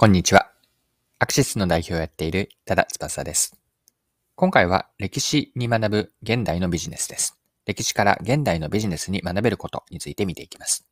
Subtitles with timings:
[0.00, 0.52] こんにちは。
[1.18, 3.58] アクシスの代表をやっている多田翼です。
[4.36, 7.36] 今回は歴史に学ぶ現代のビジネスです。
[7.66, 10.86] 歴史から現代のビジネスに学べることについて見ていきます。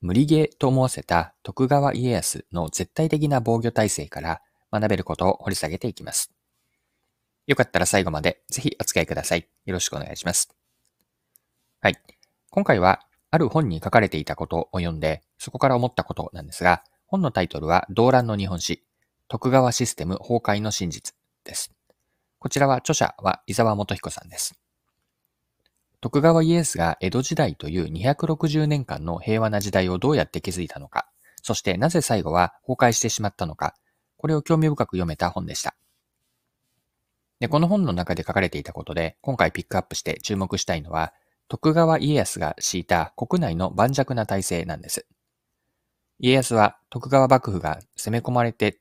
[0.00, 4.40] 無理ゲーと思わせた徳川家康の絶対的な防御体制から
[4.72, 6.32] 学べることを掘り下げていきます。
[7.46, 9.46] よかったら最後までぜひお付き合いください。
[9.66, 10.48] よろしくお願いします。
[11.82, 11.98] はい。
[12.48, 16.82] 今回はある本に書かれていたことを読んで、そこから思ったことなんですが、
[17.12, 18.82] 本のタイトルは、動乱の日本史、
[19.28, 21.70] 徳川システム崩壊の真実です。
[22.38, 24.58] こちらは著者は伊沢元彦さんです。
[26.00, 31.06] 徳川家康が江戸時代という260年間の平和な時代をどうやって築いたのか、
[31.42, 33.74] そしてなぜ最後は崩壊してしまったのか、
[34.16, 35.76] これを興味深く読めた本でした。
[37.40, 41.12] で、この本の中で書かれていたことで、今回ピックアップして注目したいのは、
[41.48, 45.06] 徳川家康が敷いた国内の盤石な体制なんです。
[46.18, 48.78] 家康は徳川幕府が攻め込まれて、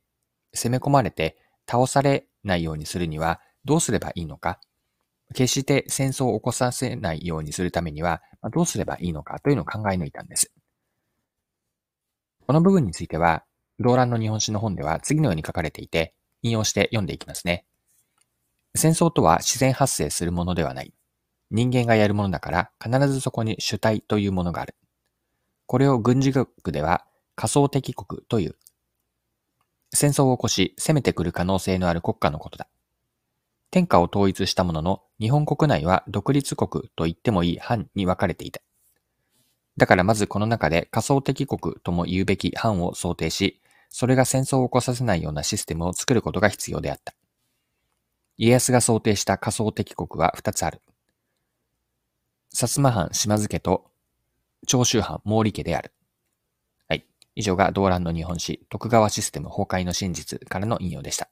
[0.54, 1.38] 攻め込まれて
[1.70, 4.60] 倒されないようにするにはどうすればいいのか、
[5.34, 10.52] 決して戦争を起こさせないようにするためにはどうすればいいのかというのを考え抜いたんです。
[12.46, 13.44] この部分については、
[13.80, 17.66] 動乱の日本史の本では次のように書かれていて、引用して読んでいきますね。
[18.76, 20.94] 戦争とは自然発生するものではない。
[21.50, 24.76] 人間がやるものだから必ずそこに主体というものがある。
[25.66, 27.06] これを軍事学では
[27.42, 28.56] 仮想敵国という。
[29.92, 32.68] 戦争を起こし攻めてくる可能性のある国家のことだ。
[33.72, 38.62] 天下を統一したものの日本国内は独立国と言ってもいい藩に分かれていた。
[39.76, 47.16] だからまずこの中で仮想敵国とも言うべき藩を想定し、それが戦争を起こさせないようなシステムを作ることが必要であった。
[48.38, 50.80] 家康が想定した仮想敵国は二つある。
[52.54, 53.90] 薩摩藩島津家と
[54.68, 55.92] 長州藩毛利家である。
[57.42, 61.28] 以上が動乱の日本史、徳川システム崩壊の真実からの引用でした。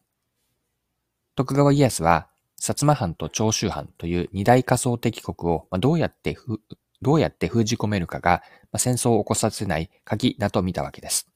[1.35, 2.27] 徳川家康は、
[2.59, 6.37] 薩摩藩と長州藩という二大仮想敵国をどうやって
[7.01, 8.43] どうやって封じ込めるかが
[8.77, 11.29] 戦争を起こさせない鍵だと見たわけです。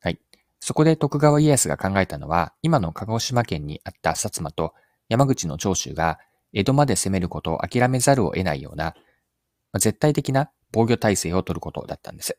[0.00, 0.20] はい。
[0.60, 4.74] そこで徳川家康が考えたのは、今の鹿児島県にあった薩摩と
[5.08, 6.18] 山口の長州が
[6.52, 8.94] 江戸まで攻めることを諦めざるを得ないような、
[9.74, 12.38] 絶対的な防御体制を取ることだったんです。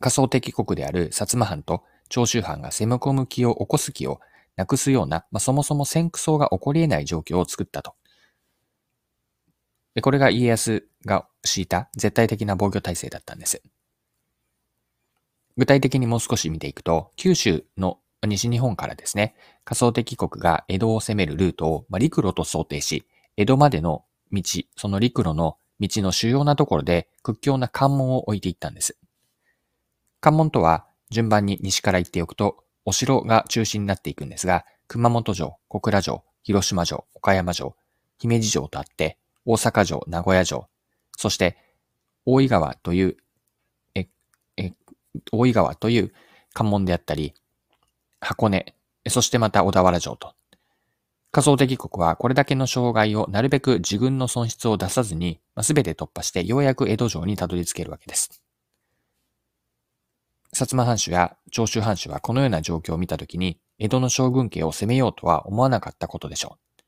[0.00, 4.20] 仮想敵国である薩摩藩と長州藩が攻め込む気を起こす気を
[4.56, 7.94] なくすような、まあ、そもそも戦争が起こり得ない状況を作ったと。
[9.94, 13.62] でこれが家康が敷いた絶対的な防御体制だったんです。
[15.56, 19.34] 具体的にもう少し見ていくと、九州の西日本からですね、
[19.64, 23.06] 仮想敵国が江戸を攻めるルートを、まあ、陸路と想定し、
[23.36, 24.42] 江戸までの道、
[24.76, 28.96] その陸路の道の主要なところで屈強な関門を置いていったんです。
[30.20, 37.76] 関門とは順番に西から行っておくと、お城が中心になっていくんですが、熊本城、小倉城、広島城、岡山城、
[38.18, 40.68] 姫路城とあって、大阪城、名古屋城、
[41.16, 41.56] そして
[42.26, 43.16] 大井川という、
[43.94, 44.08] え、
[44.56, 44.72] え、
[45.32, 46.12] 大井川という
[46.52, 47.34] 関門であったり、
[48.20, 48.74] 箱根、
[49.08, 50.34] そしてまた小田原城と。
[51.32, 58.42] 仮想敵国はこれだけの障害をなるべく自軍の損失を出さずに、すべて突破してようやく江戸城にたどり着けるわけです。
[60.60, 66.82] 薩摩藩主や長州藩主はこのような状況を見たときに、江戸の将軍家を攻めようとは思わなかったことでしょう。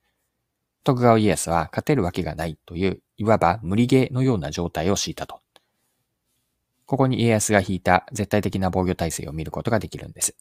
[0.85, 5.41] 徳川家康は勝てるわけがないという、いわば無理ゲーのような状態を敷いたと。
[6.85, 10.37] ここに家康が引いた絶対的な防御体制を見ることができるんです。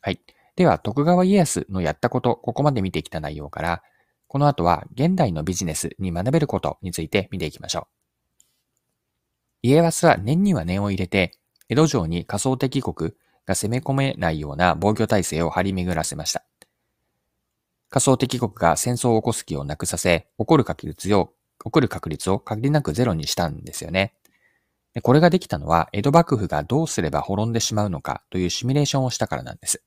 [0.00, 0.20] はい。
[0.54, 3.82] では、徳川家康のやったこと、ここまで見てきた内容から、
[4.28, 7.94] この後は現代のビジネスに学べることについて見ていきましょう。
[9.62, 11.32] 家康は年には年を入れて、
[11.68, 13.12] 江戸城に仮想敵国
[13.46, 16.44] が攻め込めないような防御体制を張り巡らせました。
[17.90, 21.32] 仮想敵国が戦争を起こす気をなくさせ、起こる確率を、
[21.64, 24.14] 起こる確率を限りなくゼロにしたんですよね。
[25.02, 29.82] これができたのは、江戸幕府がどうすれば滅んでしまうのかというシミュレーションをしたからなんです。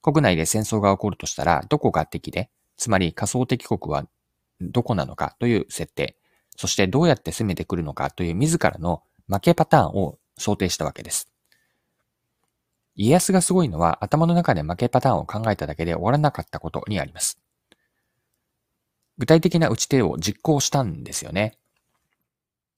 [0.00, 4.06] 国内で戦争が起こるとしたら、どこが敵で、つまり仮想敵国は
[4.60, 6.16] どこなのかという設定、
[6.56, 11.28] そしてどうやって攻めてくるのかという自らの負けパターンを想定したわけです。
[12.94, 17.38] 家康がすごいのは頭の中で負けパターンを考えただけで終わらなかったことにあります。
[19.18, 21.58] 具体的な打ち手を実行したんですよね。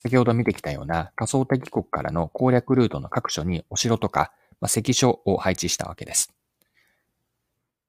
[0.03, 6.33] 先ほど見てきたような仮想敵国からの攻略ルートの各所にお城とか、まあ、関所を配置したわけです。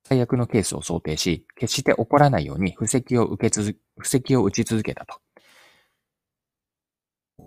[0.03, 5.21] 最悪のケースを想定し、決して起こらないように布石を受け続け、布石を打ち続けたと。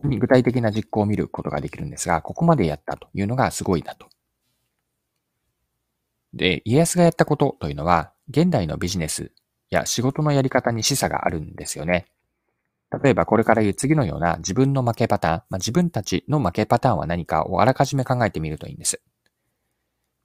[0.09, 4.09] に具体的な実行を見ることができるんですが、ここまでやったというのがすごいなと。
[6.33, 9.33] で、家康がやったことというのは、現代のビジネス
[9.71, 12.07] や仕事のやり方に示唆があるんですよね。
[13.03, 19.01] 例えばこれから言う次のような自分の負けパターン、まあ、自分たちの負けパターンは何かをあらかじめ考えてみるといいんです。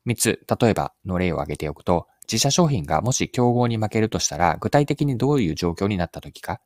[0.05, 6.61] 3つ、例えばの例を挙げておくと、自社商品がもし競合に負けるとしたら、具体的にどういう状況になった時か。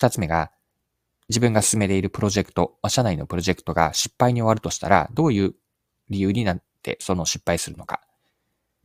[0.00, 0.50] 2つ目が、
[1.28, 5.54] 自分が進めているプロジェクト、社内のプロジェクトが失敗に終わるとしたら、どういう
[6.08, 8.00] 理由になってその失敗するのか。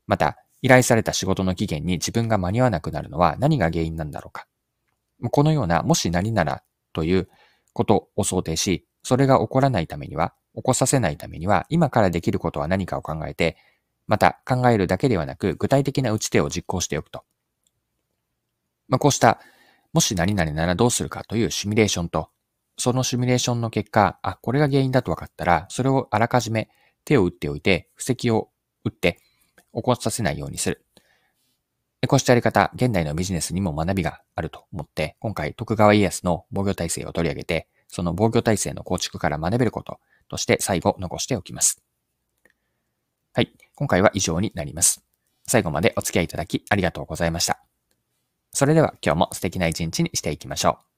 [0.08, 4.48] また、依頼された仕事の期限に自分が間に合わなくなるのは何が原因なんだろうか。
[5.32, 6.64] このような、もし何なら
[6.94, 7.30] という
[7.74, 13.58] ことを想定し、それが起こらないためには、起こさせないためには、今からできることは何かを考えて、
[14.08, 17.24] また考えるだけではなく、具体的な打ち手を実行しておくと。
[18.90, 19.40] まあ、こうした、
[19.94, 22.30] もし何々ならどうするかというシミュレーションと、
[22.78, 26.70] そのシミュレーションの結果、あ、これが原因だと分かったら、それをあらかじめ
[27.06, 28.50] 手を打っておいて、布石を
[28.84, 29.20] 打って、
[29.74, 30.86] 起こさせないようにする。
[32.08, 41.82] こうしたやり方、現代のビジネスにも学びがあると思って、今回徳川家康の防御体制を取り上げて、その防御体制の構築から学べることとして最後残しておきます。
[43.34, 43.54] はい。
[43.76, 45.04] 今回は以上になります。
[45.48, 47.64] 最後までお付き合いいただきありがとうございました。
[48.52, 50.93] それでは今日も素敵な一日にしていきましょう。